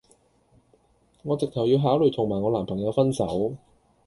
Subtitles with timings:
[1.21, 3.55] 我直頭要考慮同埋我男朋友分手